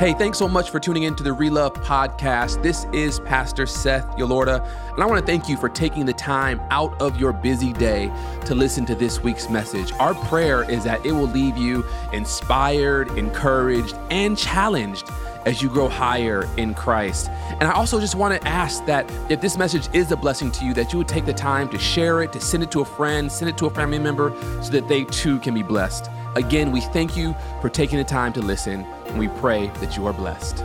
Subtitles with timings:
[0.00, 2.62] Hey, thanks so much for tuning in to the Relove podcast.
[2.62, 6.58] This is Pastor Seth Yolorda, and I want to thank you for taking the time
[6.70, 8.10] out of your busy day
[8.46, 9.92] to listen to this week's message.
[10.00, 11.84] Our prayer is that it will leave you
[12.14, 15.06] inspired, encouraged, and challenged
[15.44, 17.28] as you grow higher in Christ.
[17.28, 20.64] And I also just want to ask that if this message is a blessing to
[20.64, 22.86] you, that you would take the time to share it, to send it to a
[22.86, 24.30] friend, send it to a family member,
[24.62, 26.08] so that they too can be blessed.
[26.36, 30.06] Again, we thank you for taking the time to listen, and we pray that you
[30.06, 30.64] are blessed.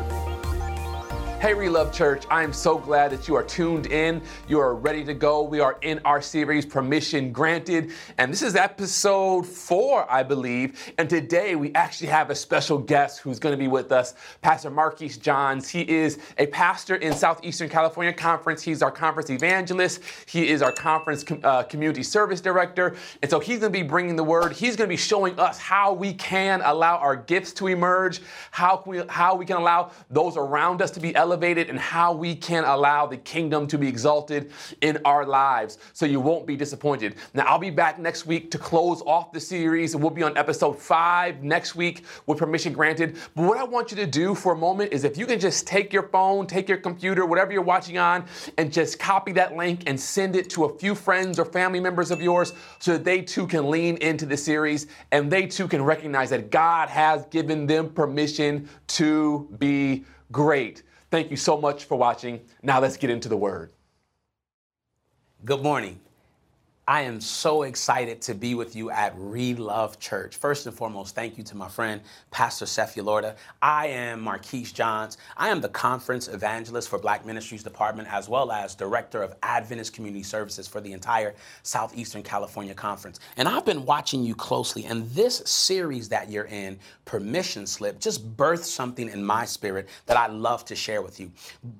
[1.45, 4.19] Hey, Relove Church, I am so glad that you are tuned in.
[4.47, 5.43] You are ready to go.
[5.43, 7.91] We are in our series, Permission Granted.
[8.17, 10.91] And this is episode four, I believe.
[10.97, 14.71] And today we actually have a special guest who's going to be with us, Pastor
[14.71, 15.69] Marquise Johns.
[15.69, 18.63] He is a pastor in Southeastern California Conference.
[18.63, 22.95] He's our conference evangelist, he is our conference com- uh, community service director.
[23.21, 24.53] And so he's going to be bringing the word.
[24.53, 28.81] He's going to be showing us how we can allow our gifts to emerge, how,
[28.87, 32.33] we, how we can allow those around us to be elevated elevated and how we
[32.33, 37.15] can allow the kingdom to be exalted in our lives so you won't be disappointed.
[37.33, 40.79] Now, I'll be back next week to close off the series, we'll be on episode
[40.79, 43.17] five next week with permission granted.
[43.35, 45.67] But what I want you to do for a moment is if you can just
[45.67, 48.23] take your phone, take your computer, whatever you're watching on,
[48.57, 52.11] and just copy that link and send it to a few friends or family members
[52.11, 55.83] of yours so that they too can lean into the series and they too can
[55.83, 60.83] recognize that God has given them permission to be great.
[61.11, 62.41] Thank you so much for watching.
[62.61, 63.71] Now let's get into the word.
[65.43, 65.99] Good morning.
[66.87, 70.35] I am so excited to be with you at Relove Church.
[70.35, 73.37] First and foremost, thank you to my friend, Pastor Seth Yolorda.
[73.59, 75.17] I am Marquise Johns.
[75.35, 79.93] I am the conference evangelist for Black Ministries Department, as well as director of Adventist
[79.93, 83.19] Community Services for the entire Southeastern California Conference.
[83.37, 88.37] And I've been watching you closely, and this series that you're in, Permission Slip, just
[88.37, 91.31] birthed something in my spirit that I love to share with you.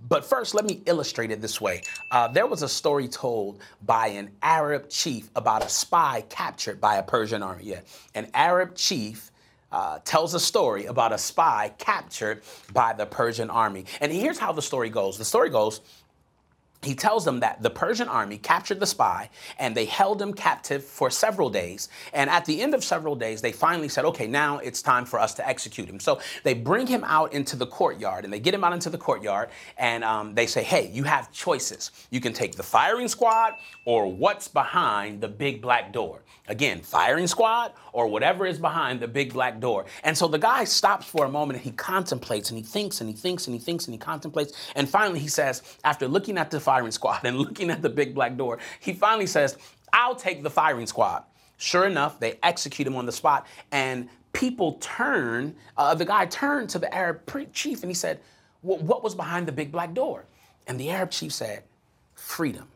[0.09, 1.83] But first, let me illustrate it this way.
[2.09, 6.95] Uh, there was a story told by an Arab chief about a spy captured by
[6.95, 7.65] a Persian army.
[7.65, 7.81] Yeah,
[8.15, 9.31] an Arab chief
[9.71, 12.41] uh, tells a story about a spy captured
[12.71, 13.85] by the Persian army.
[13.99, 15.17] And here's how the story goes.
[15.17, 15.81] The story goes
[16.85, 19.29] he tells them that the Persian army captured the spy
[19.59, 21.89] and they held him captive for several days.
[22.13, 25.19] And at the end of several days, they finally said, okay, now it's time for
[25.19, 25.99] us to execute him.
[25.99, 28.97] So they bring him out into the courtyard and they get him out into the
[28.97, 31.91] courtyard and um, they say, hey, you have choices.
[32.09, 33.53] You can take the firing squad
[33.85, 36.21] or what's behind the big black door.
[36.47, 39.85] Again, firing squad or whatever is behind the big black door.
[40.03, 43.09] And so the guy stops for a moment and he contemplates and he thinks and
[43.09, 44.53] he thinks and he thinks and he contemplates.
[44.75, 46.59] And finally he says, after looking at the
[46.91, 49.57] squad and looking at the big black door, he finally says,
[49.93, 51.23] I'll take the firing squad.
[51.57, 56.69] Sure enough, they execute him on the spot and people turn, uh, the guy turned
[56.69, 57.21] to the Arab
[57.53, 58.19] chief and he said,
[58.61, 60.25] What was behind the big black door?
[60.67, 61.63] And the Arab chief said,
[62.15, 62.67] Freedom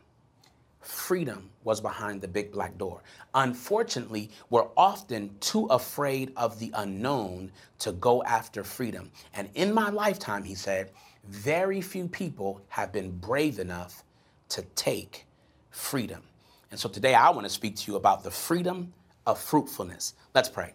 [0.80, 3.02] freedom was behind the big black door.
[3.34, 9.10] Unfortunately, we're often too afraid of the unknown to go after freedom.
[9.34, 10.90] And in my lifetime, he said,
[11.30, 14.02] very few people have been brave enough
[14.48, 15.26] to take
[15.70, 16.22] freedom.
[16.70, 18.92] And so today I want to speak to you about the freedom
[19.26, 20.14] of fruitfulness.
[20.34, 20.74] Let's pray.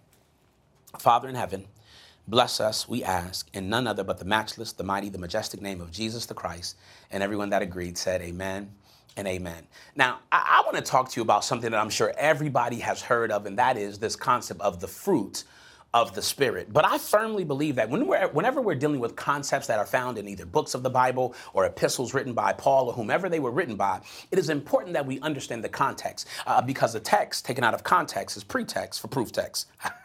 [0.97, 1.65] Father in heaven,
[2.25, 5.81] bless us, we ask, in none other but the matchless, the mighty, the majestic name
[5.81, 6.77] of Jesus the Christ.
[7.11, 8.71] And everyone that agreed said, Amen
[9.17, 9.67] and amen.
[9.95, 13.01] Now, I, I want to talk to you about something that I'm sure everybody has
[13.01, 15.43] heard of, and that is this concept of the fruit
[15.95, 16.73] of the Spirit.
[16.73, 20.17] But I firmly believe that when we're, whenever we're dealing with concepts that are found
[20.17, 23.49] in either books of the Bible or epistles written by Paul or whomever they were
[23.49, 27.63] written by, it is important that we understand the context uh, because the text taken
[27.63, 29.69] out of context is pretext for proof text.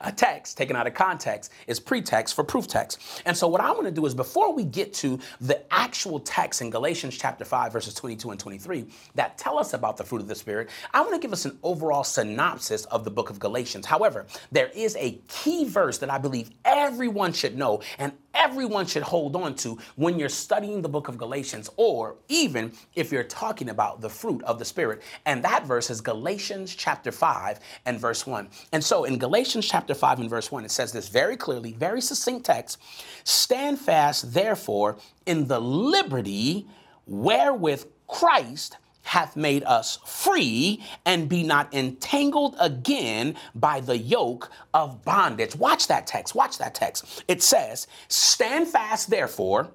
[0.00, 3.00] a text taken out of context is pretext for proof text.
[3.26, 6.62] And so, what I want to do is before we get to the actual text
[6.62, 10.28] in Galatians chapter 5, verses 22 and 23 that tell us about the fruit of
[10.28, 13.86] the Spirit, I want to give us an overall synopsis of the book of Galatians.
[13.86, 18.86] However, there is is a key verse that I believe everyone should know and everyone
[18.86, 23.24] should hold on to when you're studying the book of Galatians, or even if you're
[23.24, 25.02] talking about the fruit of the Spirit.
[25.24, 28.48] And that verse is Galatians chapter 5 and verse 1.
[28.72, 32.00] And so in Galatians chapter 5 and verse 1, it says this very clearly, very
[32.00, 32.78] succinct text
[33.24, 36.66] Stand fast, therefore, in the liberty
[37.06, 45.04] wherewith Christ hath made us free and be not entangled again by the yoke of
[45.04, 45.54] bondage.
[45.54, 46.34] Watch that text.
[46.34, 47.24] Watch that text.
[47.28, 49.70] It says, Stand fast, therefore,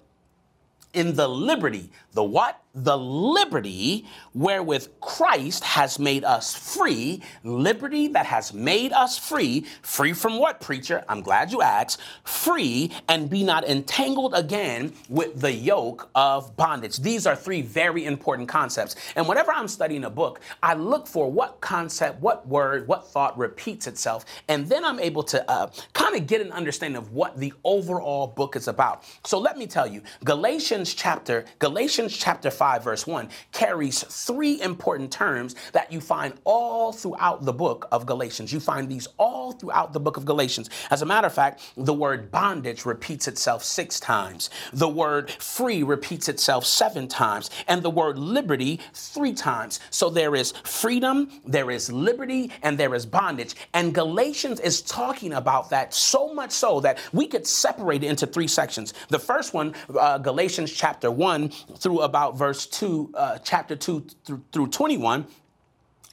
[0.94, 2.61] in the liberty, the what?
[2.83, 10.13] the liberty wherewith Christ has made us free, liberty that has made us free, free
[10.13, 11.03] from what, preacher?
[11.09, 16.97] I'm glad you asked, free and be not entangled again with the yoke of bondage.
[16.97, 18.95] These are three very important concepts.
[19.15, 23.38] And whenever I'm studying a book, I look for what concept, what word, what thought
[23.38, 27.38] repeats itself, and then I'm able to uh, kind of get an understanding of what
[27.38, 29.03] the overall book is about.
[29.25, 35.12] So let me tell you, Galatians chapter, Galatians chapter 5, verse 1, carries three important
[35.12, 38.54] terms that you find all throughout the book of Galatians.
[38.54, 40.69] You find these all throughout the book of Galatians.
[40.92, 45.84] As a matter of fact, the word bondage repeats itself six times, the word free
[45.84, 49.80] repeats itself seven times, and the word liberty three times.
[49.90, 53.56] So there is freedom, there is liberty, and there is bondage.
[53.74, 58.28] And Galatians is talking about that so much so that we could separate it into
[58.28, 58.94] three sections.
[59.10, 64.44] The first one, uh, Galatians chapter 1 through about verse 2, uh, chapter 2 through,
[64.51, 65.25] through 21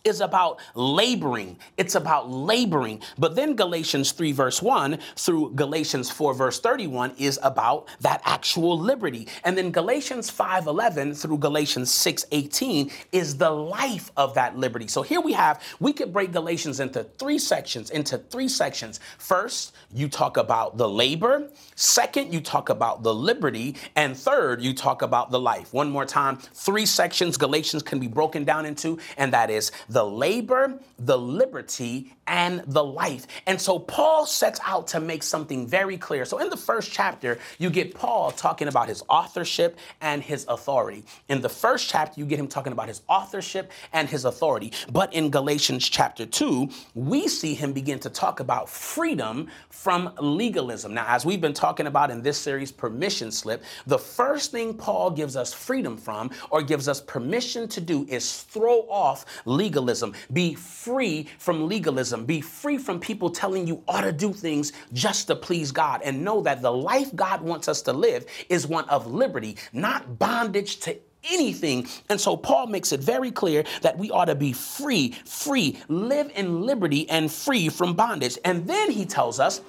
[0.06, 1.58] is about laboring.
[1.76, 3.03] It's about laboring.
[3.19, 8.79] But then Galatians 3, verse 1 through Galatians 4, verse 31 is about that actual
[8.79, 9.29] liberty.
[9.44, 14.87] And then Galatians 5, 11 through Galatians 6, 18 is the life of that liberty.
[14.87, 19.00] So here we have, we could break Galatians into three sections, into three sections.
[19.19, 21.49] First, you talk about the labor.
[21.75, 23.76] Second, you talk about the liberty.
[23.97, 25.73] And third, you talk about the life.
[25.73, 29.73] One more time, three sections Galatians can be broken down into, and that is
[30.04, 33.26] labor, the liberty, and the life.
[33.46, 36.25] And so Paul sets out to make something very clear.
[36.25, 41.04] So in the first chapter, you get Paul talking about his authorship and his authority.
[41.28, 44.72] In the first chapter, you get him talking about his authorship and his authority.
[44.93, 50.94] But in Galatians chapter 2, we see him begin to talk about freedom from legalism.
[50.94, 55.10] Now, as we've been talking about in this series, permission slip, the first thing Paul
[55.10, 60.15] gives us freedom from or gives us permission to do is throw off legalism legalism.
[60.33, 62.27] Be free from legalism.
[62.27, 66.03] Be free from people telling you ought to do things just to please God.
[66.05, 70.19] And know that the life God wants us to live is one of liberty, not
[70.19, 70.97] bondage to
[71.29, 71.87] anything.
[72.09, 76.31] And so Paul makes it very clear that we ought to be free, free, live
[76.35, 78.39] in liberty and free from bondage.
[78.44, 79.61] And then he tells us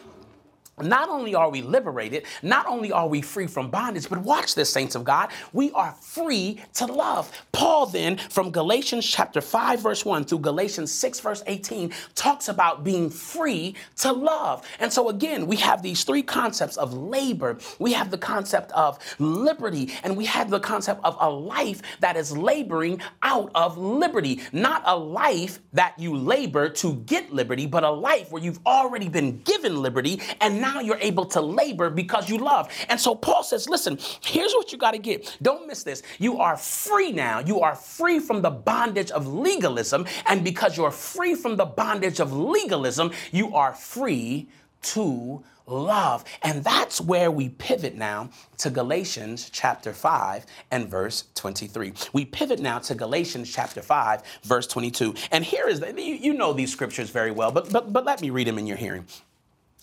[0.81, 4.71] not only are we liberated, not only are we free from bondage, but watch this,
[4.71, 7.31] saints of God, we are free to love.
[7.51, 12.83] Paul, then, from Galatians chapter 5, verse 1 through Galatians 6, verse 18, talks about
[12.83, 14.67] being free to love.
[14.79, 18.99] And so, again, we have these three concepts of labor, we have the concept of
[19.17, 24.41] liberty, and we have the concept of a life that is laboring out of liberty.
[24.51, 29.09] Not a life that you labor to get liberty, but a life where you've already
[29.09, 32.69] been given liberty and now you're able to labor because you love.
[32.89, 35.37] And so Paul says, listen, here's what you got to get.
[35.41, 36.03] Don't miss this.
[36.19, 37.39] You are free now.
[37.39, 40.05] You are free from the bondage of legalism.
[40.25, 44.49] And because you're free from the bondage of legalism, you are free
[44.81, 46.23] to love.
[46.43, 48.29] And that's where we pivot now
[48.59, 51.93] to Galatians chapter 5 and verse 23.
[52.13, 55.13] We pivot now to Galatians chapter 5, verse 22.
[55.31, 58.21] And here is the, you, you know these scriptures very well, but, but, but let
[58.21, 59.05] me read them in your hearing.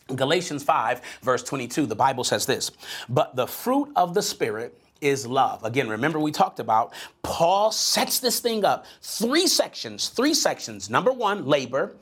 [0.09, 2.71] Galatians 5, verse 22, the Bible says this
[3.09, 5.63] But the fruit of the Spirit is love.
[5.65, 6.93] Again, remember we talked about
[7.23, 8.87] Paul sets this thing up.
[9.03, 10.89] Three sections, three sections.
[10.91, 11.95] Number one, labor.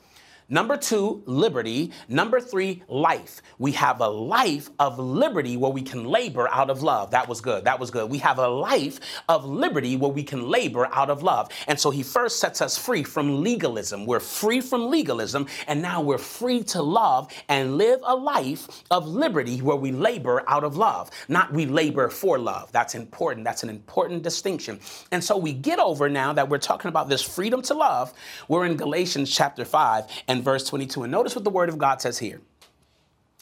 [0.49, 1.91] Number two, liberty.
[2.07, 3.41] Number three, life.
[3.57, 7.11] We have a life of liberty where we can labor out of love.
[7.11, 7.65] That was good.
[7.65, 8.09] That was good.
[8.09, 11.49] We have a life of liberty where we can labor out of love.
[11.67, 14.05] And so he first sets us free from legalism.
[14.05, 19.07] We're free from legalism, and now we're free to love and live a life of
[19.07, 22.71] liberty where we labor out of love, not we labor for love.
[22.71, 23.45] That's important.
[23.45, 24.79] That's an important distinction.
[25.11, 28.13] And so we get over now that we're talking about this freedom to love.
[28.47, 31.03] We're in Galatians chapter 5 and verse 22.
[31.03, 32.41] And notice what the word of God says here.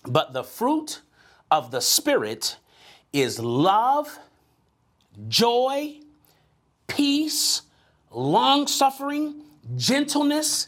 [0.03, 1.01] But the fruit
[1.49, 2.57] of the Spirit
[3.13, 4.19] is love,
[5.27, 5.95] joy,
[6.87, 7.61] peace,
[8.11, 9.41] long suffering,
[9.77, 10.67] gentleness,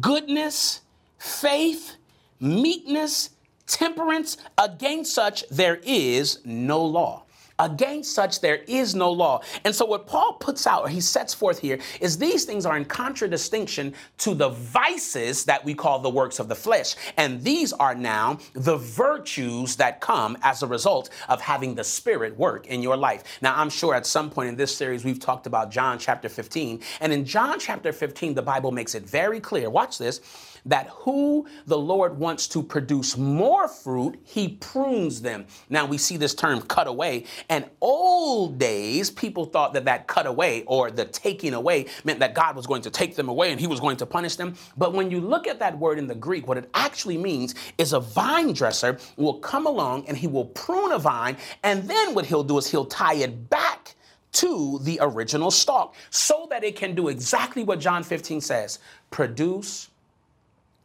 [0.00, 0.80] goodness,
[1.18, 1.96] faith,
[2.38, 3.30] meekness,
[3.66, 4.36] temperance.
[4.56, 7.23] Against such there is no law.
[7.58, 9.42] Against such there is no law.
[9.64, 12.76] And so what Paul puts out, or he sets forth here, is these things are
[12.76, 16.96] in contradistinction to the vices that we call the works of the flesh.
[17.16, 22.36] And these are now the virtues that come as a result of having the Spirit
[22.36, 23.22] work in your life.
[23.40, 26.80] Now, I'm sure at some point in this series, we've talked about John chapter 15.
[27.00, 29.70] And in John chapter 15, the Bible makes it very clear.
[29.70, 30.20] Watch this
[30.66, 35.46] that who the Lord wants to produce more fruit, he prunes them.
[35.68, 40.26] Now we see this term cut away, And old days, people thought that that cut
[40.26, 43.60] away or the taking away meant that God was going to take them away and
[43.60, 44.54] he was going to punish them.
[44.76, 47.92] But when you look at that word in the Greek, what it actually means is
[47.92, 51.36] a vine dresser will come along and he will prune a vine.
[51.62, 53.94] And then what he'll do is he'll tie it back
[54.32, 58.80] to the original stalk so that it can do exactly what John 15 says
[59.10, 59.90] produce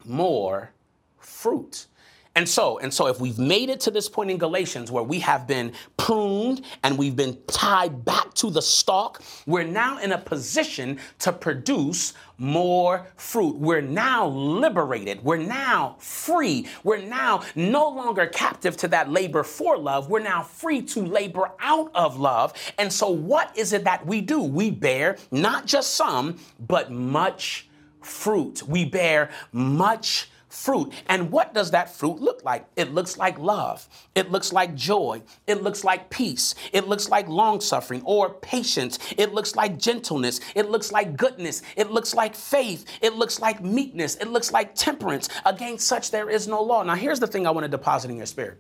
[0.10, 0.72] more
[1.20, 1.88] fruit.
[2.36, 5.20] And so, and so if we've made it to this point in Galatians where we
[5.20, 10.18] have been pruned and we've been tied back to the stalk, we're now in a
[10.18, 13.58] position to produce more fruit.
[13.58, 15.22] We're now liberated.
[15.24, 16.68] We're now free.
[16.84, 20.10] We're now no longer captive to that labor for love.
[20.10, 22.54] We're now free to labor out of love.
[22.78, 24.42] And so, what is it that we do?
[24.42, 27.69] We bear not just some, but much
[28.02, 28.64] fruit.
[28.64, 30.92] We bear much fruit.
[31.08, 32.66] And what does that fruit look like?
[32.76, 33.88] It looks like love.
[34.16, 35.22] It looks like joy.
[35.48, 36.56] It looks like peace.
[36.74, 39.00] It looks like long suffering or patience.
[39.18, 40.40] It looks like gentleness.
[40.56, 41.62] It looks like goodness.
[41.76, 42.86] It looks like faith.
[43.02, 44.16] It looks like meekness.
[44.16, 45.30] It looks like temperance.
[45.46, 46.84] Against such there is no law.
[46.84, 48.60] Now, here's the thing I want to deposit in your spirit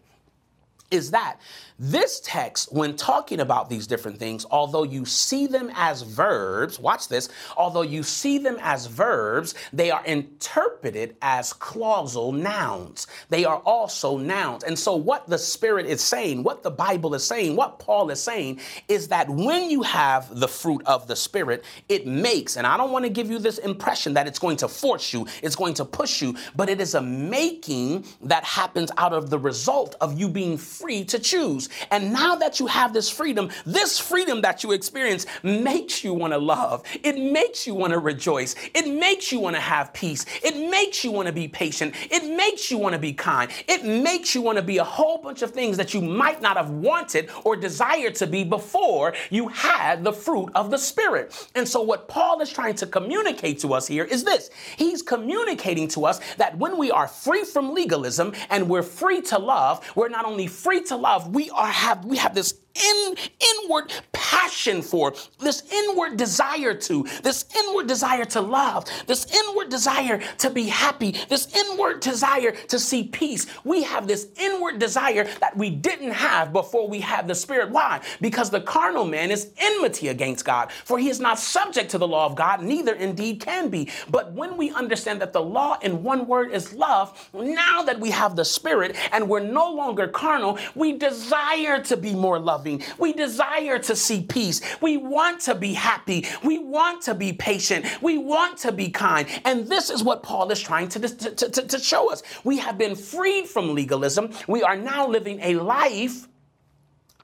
[0.91, 1.39] is that
[1.79, 7.07] this text, when talking about these different things, although you see them as verbs, watch
[7.07, 13.07] this, although you see them as verbs, they are interpreted as clausal nouns.
[13.29, 14.65] They are also nouns.
[14.65, 18.21] And so, what the Spirit is saying, what the Bible is saying, what Paul is
[18.21, 22.75] saying, is that when you have the fruit of the Spirit, it makes, and I
[22.75, 25.75] don't want to give you this impression that it's going to force you, it's going
[25.75, 30.19] to push you, but it is a making that happens out of the result of
[30.19, 31.69] you being free to choose.
[31.91, 36.33] And now that you have this freedom, this freedom that you experience makes you want
[36.33, 36.83] to love.
[37.03, 38.55] It makes you want to rejoice.
[38.73, 40.25] It makes you want to have peace.
[40.43, 41.95] It makes you want to be patient.
[42.09, 43.51] It makes you want to be kind.
[43.67, 46.55] It makes you want to be a whole bunch of things that you might not
[46.55, 51.49] have wanted or desired to be before you had the fruit of the Spirit.
[51.55, 55.87] And so, what Paul is trying to communicate to us here is this He's communicating
[55.89, 60.09] to us that when we are free from legalism and we're free to love, we're
[60.09, 65.13] not only free to love, we are have we have this in, inward passion for,
[65.39, 71.15] this inward desire to, this inward desire to love, this inward desire to be happy,
[71.29, 73.47] this inward desire to see peace.
[73.63, 77.71] We have this inward desire that we didn't have before we had the Spirit.
[77.71, 78.01] Why?
[78.21, 82.07] Because the carnal man is enmity against God, for he is not subject to the
[82.07, 83.89] law of God, neither indeed can be.
[84.09, 88.11] But when we understand that the law in one word is love, now that we
[88.11, 92.95] have the Spirit and we're no longer carnal, we desire to be more loving loving.
[92.97, 94.61] We desire to see peace.
[94.81, 96.25] We want to be happy.
[96.43, 97.85] We want to be patient.
[98.01, 99.27] We want to be kind.
[99.45, 102.23] And this is what Paul is trying to, to, to, to show us.
[102.43, 104.31] We have been freed from legalism.
[104.47, 106.27] We are now living a life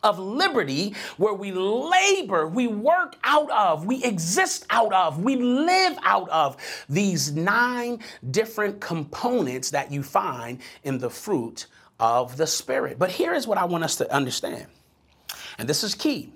[0.04, 5.98] of liberty where we labor, we work out of, we exist out of, we live
[6.04, 8.00] out of these nine
[8.30, 11.66] different components that you find in the fruit
[12.00, 13.00] of the Spirit.
[13.00, 14.68] But here is what I want us to understand
[15.58, 16.32] and this is key,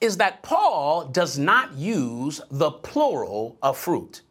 [0.00, 4.22] is that Paul does not use the plural of fruit.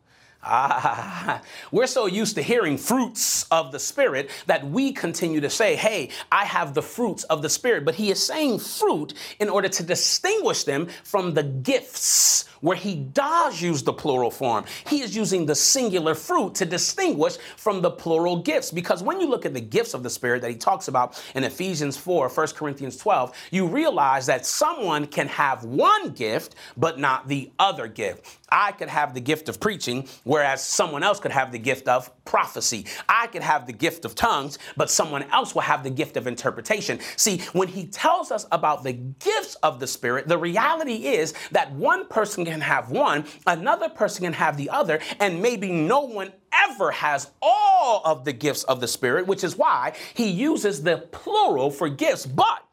[0.43, 1.41] Ah,
[1.71, 6.09] we're so used to hearing fruits of the Spirit that we continue to say, hey,
[6.31, 7.85] I have the fruits of the Spirit.
[7.85, 12.95] But he is saying fruit in order to distinguish them from the gifts, where he
[12.95, 14.65] does use the plural form.
[14.87, 18.71] He is using the singular fruit to distinguish from the plural gifts.
[18.71, 21.43] Because when you look at the gifts of the Spirit that he talks about in
[21.43, 27.27] Ephesians 4, 1 Corinthians 12, you realize that someone can have one gift, but not
[27.27, 28.37] the other gift.
[28.51, 32.11] I could have the gift of preaching, whereas someone else could have the gift of
[32.25, 32.85] prophecy.
[33.07, 36.27] I could have the gift of tongues, but someone else will have the gift of
[36.27, 36.99] interpretation.
[37.15, 41.71] See, when he tells us about the gifts of the Spirit, the reality is that
[41.71, 46.31] one person can have one, another person can have the other, and maybe no one
[46.51, 50.97] ever has all of the gifts of the Spirit, which is why he uses the
[50.97, 52.25] plural for gifts.
[52.25, 52.63] But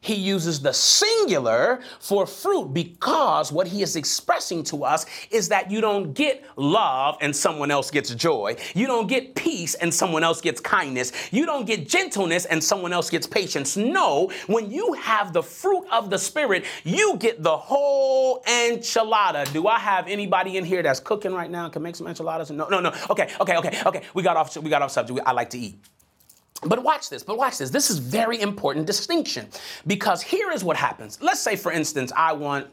[0.00, 5.70] he uses the singular for fruit because what he is expressing to us is that
[5.70, 8.56] you don't get love and someone else gets joy.
[8.74, 11.12] You don't get peace and someone else gets kindness.
[11.32, 13.76] You don't get gentleness and someone else gets patience.
[13.76, 19.52] No, when you have the fruit of the Spirit, you get the whole enchilada.
[19.52, 22.50] Do I have anybody in here that's cooking right now can make some enchiladas?
[22.50, 22.92] No, no, no.
[23.10, 24.02] Okay, okay, okay, okay.
[24.14, 24.56] We got off.
[24.56, 25.20] We got off subject.
[25.26, 25.78] I like to eat.
[26.64, 27.70] But watch this, but watch this.
[27.70, 29.46] This is very important distinction
[29.86, 31.18] because here is what happens.
[31.20, 32.66] Let's say, for instance, I want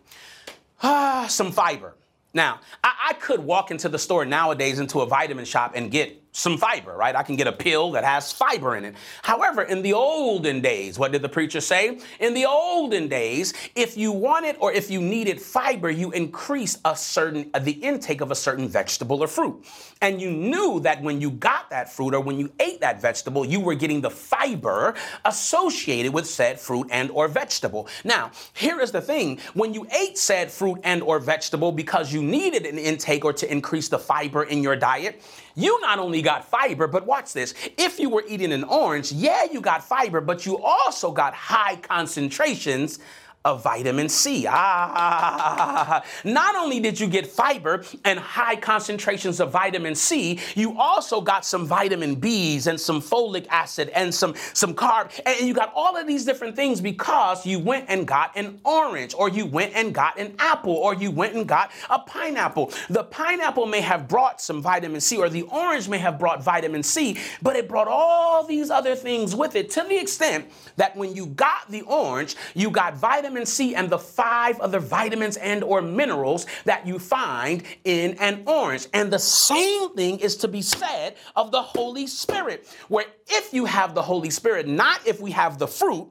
[0.81, 1.95] uh, some fiber.
[2.33, 6.24] Now, I, I could walk into the store nowadays into a vitamin shop and get
[6.35, 7.15] some fiber, right?
[7.15, 8.95] I can get a pill that has fiber in it.
[9.23, 11.99] However, in the olden days, what did the preacher say?
[12.19, 16.95] In the olden days, if you wanted or if you needed fiber, you increased a
[16.95, 19.65] certain the intake of a certain vegetable or fruit.
[20.01, 23.45] And you knew that when you got that fruit or when you ate that vegetable,
[23.45, 27.87] you were getting the fiber associated with said fruit and or vegetable.
[28.03, 29.39] Now, here is the thing.
[29.53, 33.49] When you ate said fruit and or vegetable because you needed an intake or to
[33.49, 35.21] increase the fiber in your diet,
[35.55, 37.53] you not only got fiber, but watch this.
[37.77, 41.77] If you were eating an orange, yeah, you got fiber, but you also got high
[41.77, 42.99] concentrations
[43.45, 44.47] of vitamin C.
[44.49, 51.21] Ah, not only did you get fiber and high concentrations of vitamin C, you also
[51.21, 55.11] got some vitamin Bs and some folic acid and some, some carb.
[55.25, 59.13] And you got all of these different things because you went and got an orange,
[59.13, 62.73] or you went and got an apple, or you went and got a pineapple.
[62.89, 66.81] The pineapple may have brought some vitamin C, or the orange may have brought vitamin
[66.81, 70.45] C, but it brought all these other things with it to the extent
[70.77, 74.79] that when you got the orange, you got vitamin vitamin C and the five other
[74.79, 78.87] vitamins and or minerals that you find in an orange.
[78.93, 83.65] And the same thing is to be said of the Holy Spirit, where if you
[83.65, 86.07] have the Holy Spirit, not if we have the fruit,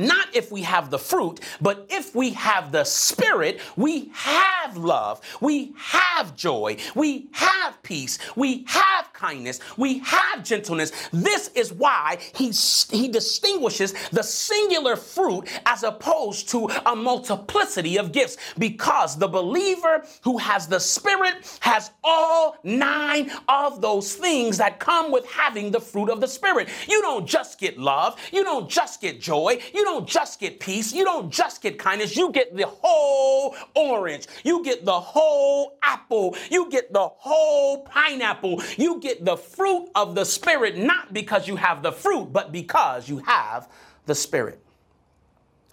[0.00, 5.20] not if we have the fruit, but if we have the Spirit, we have love,
[5.40, 10.92] we have joy, we have peace, we have kindness, we have gentleness.
[11.12, 12.52] This is why he,
[12.90, 20.04] he distinguishes the singular fruit as opposed to a multiplicity of gifts, because the believer
[20.22, 25.80] who has the Spirit has all nine of those things that come with having the
[25.80, 26.68] fruit of the Spirit.
[26.88, 30.92] You don't just get love, you don't just get joy, you don't just get peace.
[30.92, 32.16] You don't just get kindness.
[32.16, 34.26] You get the whole orange.
[34.44, 36.36] You get the whole apple.
[36.50, 38.62] You get the whole pineapple.
[38.76, 43.08] You get the fruit of the Spirit, not because you have the fruit, but because
[43.08, 43.68] you have
[44.06, 44.62] the Spirit.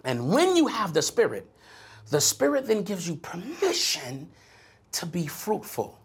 [0.04, 1.46] And when you have the Spirit,
[2.10, 4.28] the Spirit then gives you permission
[4.92, 5.98] to be fruitful.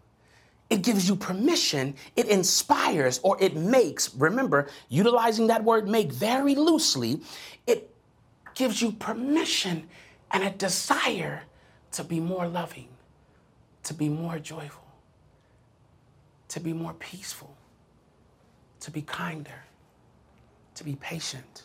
[0.70, 6.54] It gives you permission, it inspires, or it makes, remember, utilizing that word make very
[6.54, 7.20] loosely,
[7.66, 7.93] it
[8.54, 9.88] gives you permission
[10.30, 11.42] and a desire
[11.92, 12.88] to be more loving,
[13.84, 14.84] to be more joyful,
[16.48, 17.56] to be more peaceful,
[18.80, 19.64] to be kinder,
[20.74, 21.64] to be patient,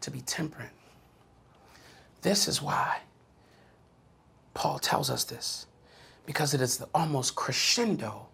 [0.00, 0.70] to be temperate.
[2.22, 3.00] This is why
[4.54, 5.66] Paul tells us this,
[6.26, 8.28] because it is the almost crescendo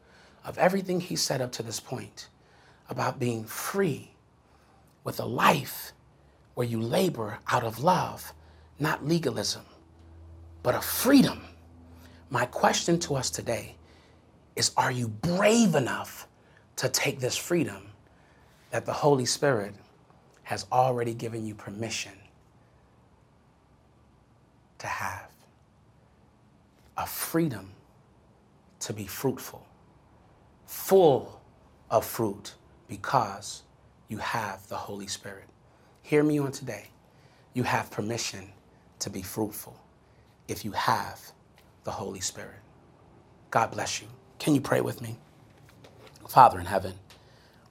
[0.44, 2.28] of everything he said up to this point
[2.88, 4.12] about being free
[5.04, 5.92] with a life
[6.61, 8.35] where you labor out of love,
[8.79, 9.64] not legalism,
[10.62, 11.40] but a freedom.
[12.29, 13.77] My question to us today
[14.57, 16.29] is Are you brave enough
[16.77, 17.87] to take this freedom
[18.73, 19.73] that the Holy Spirit
[20.42, 22.12] has already given you permission
[24.81, 25.31] to have?
[26.99, 27.70] A freedom
[28.81, 29.66] to be fruitful,
[30.66, 31.40] full
[31.88, 32.53] of fruit
[32.87, 33.62] because
[34.09, 35.44] you have the Holy Spirit.
[36.11, 36.88] Hear me on today.
[37.55, 38.49] You have permission
[38.99, 39.77] to be fruitful
[40.49, 41.20] if you have
[41.85, 42.59] the Holy Spirit.
[43.53, 44.09] God bless you.
[44.40, 45.18] Can you pray with me?
[46.29, 46.94] Father in heaven,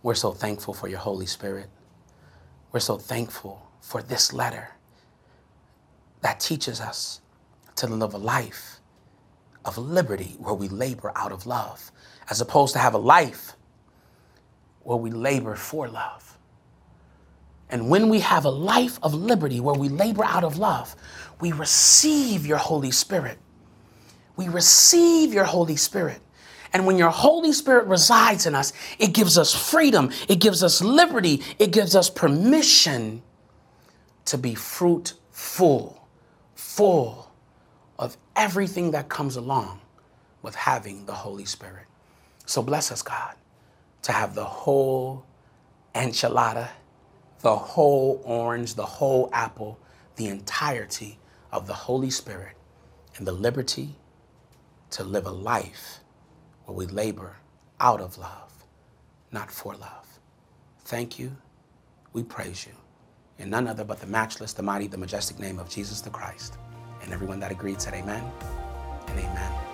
[0.04, 1.68] we're so thankful for your Holy Spirit.
[2.72, 4.70] We're so thankful for this letter
[6.22, 7.20] that teaches us
[7.76, 8.80] to live a life
[9.66, 11.92] of liberty where we labor out of love,
[12.30, 13.58] as opposed to have a life
[14.84, 16.38] where we labor for love.
[17.70, 20.96] And when we have a life of liberty where we labor out of love,
[21.40, 23.38] we receive your Holy Spirit.
[24.36, 26.22] We receive your Holy Spirit.
[26.74, 30.82] And when your Holy Spirit resides in us, it gives us freedom, it gives us
[30.82, 33.22] liberty, it gives us permission
[34.26, 36.08] to be fruitful,
[36.54, 37.32] full
[37.98, 39.82] of everything that comes along
[40.42, 41.86] with having the Holy Spirit.
[42.46, 43.36] So bless us, God,
[44.04, 45.26] to have the whole
[45.96, 46.70] enchilada
[47.42, 49.80] the whole orange, the whole apple,
[50.16, 51.20] the entirety
[51.52, 52.56] of the Holy Spirit,
[53.16, 53.96] and the liberty
[54.92, 56.00] to live a life
[56.66, 57.38] where we labor
[57.80, 58.66] out of love,
[59.32, 60.20] not for love.
[60.86, 61.36] Thank you.
[62.14, 62.74] We praise you.
[63.38, 66.58] In none other but the matchless, the mighty, the majestic name of Jesus the Christ.
[67.02, 68.24] And everyone that agreed said amen
[69.08, 69.69] and amen.